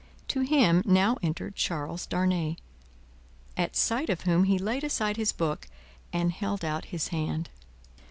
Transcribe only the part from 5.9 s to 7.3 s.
and held out his